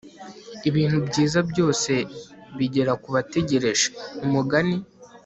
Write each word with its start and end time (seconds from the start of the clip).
ibintu 0.69 0.97
byiza 1.07 1.39
byose 1.49 1.91
bigera 2.57 2.93
kubategereje.- 3.03 3.85
umugani 4.25 4.77